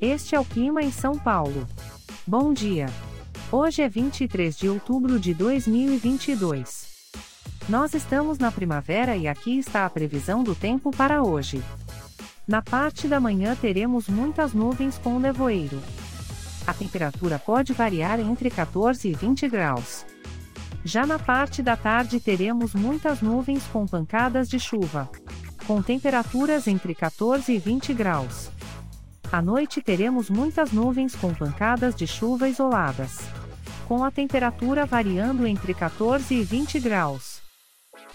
Este 0.00 0.34
é 0.34 0.40
o 0.40 0.44
clima 0.44 0.82
em 0.82 0.92
São 0.92 1.18
Paulo. 1.18 1.66
Bom 2.26 2.52
dia. 2.52 2.86
Hoje 3.50 3.80
é 3.80 3.88
23 3.88 4.54
de 4.54 4.68
outubro 4.68 5.18
de 5.18 5.32
2022. 5.32 6.86
Nós 7.66 7.94
estamos 7.94 8.38
na 8.38 8.52
primavera 8.52 9.16
e 9.16 9.26
aqui 9.26 9.58
está 9.58 9.86
a 9.86 9.90
previsão 9.90 10.44
do 10.44 10.54
tempo 10.54 10.90
para 10.90 11.22
hoje. 11.22 11.62
Na 12.46 12.60
parte 12.60 13.08
da 13.08 13.18
manhã 13.18 13.56
teremos 13.56 14.06
muitas 14.06 14.52
nuvens 14.52 14.98
com 14.98 15.18
nevoeiro. 15.18 15.80
A 16.66 16.74
temperatura 16.74 17.38
pode 17.38 17.72
variar 17.72 18.20
entre 18.20 18.50
14 18.50 19.08
e 19.08 19.14
20 19.14 19.48
graus. 19.48 20.04
Já 20.84 21.06
na 21.06 21.18
parte 21.18 21.62
da 21.62 21.74
tarde 21.74 22.20
teremos 22.20 22.74
muitas 22.74 23.22
nuvens 23.22 23.64
com 23.72 23.86
pancadas 23.86 24.46
de 24.46 24.60
chuva. 24.60 25.08
Com 25.66 25.80
temperaturas 25.80 26.68
entre 26.68 26.94
14 26.94 27.50
e 27.50 27.58
20 27.58 27.94
graus. 27.94 28.50
À 29.32 29.42
noite 29.42 29.82
teremos 29.82 30.30
muitas 30.30 30.70
nuvens 30.70 31.14
com 31.16 31.34
pancadas 31.34 31.94
de 31.94 32.06
chuva 32.06 32.48
isoladas. 32.48 33.18
Com 33.88 34.04
a 34.04 34.10
temperatura 34.10 34.86
variando 34.86 35.46
entre 35.46 35.74
14 35.74 36.34
e 36.34 36.42
20 36.42 36.80
graus. 36.80 37.42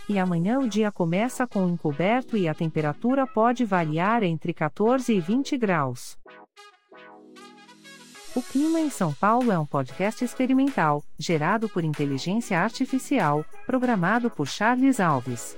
E 0.08 0.18
amanhã 0.18 0.60
o 0.60 0.68
dia 0.68 0.92
começa 0.92 1.46
com 1.46 1.70
encoberto 1.70 2.38
e 2.38 2.48
a 2.48 2.54
temperatura 2.54 3.28
pode 3.28 3.66
variar 3.66 4.24
entre 4.24 4.54
14 4.54 5.14
e 5.14 5.20
20 5.20 5.58
graus. 5.58 6.18
O 8.34 8.42
Clima 8.42 8.80
em 8.80 8.90
São 8.90 9.14
Paulo 9.14 9.52
é 9.52 9.60
um 9.60 9.66
podcast 9.66 10.24
experimental, 10.24 11.04
gerado 11.20 11.68
por 11.68 11.84
inteligência 11.84 12.60
artificial, 12.60 13.46
programado 13.66 14.30
por 14.30 14.48
Charles 14.48 15.02
Alves. 15.02 15.58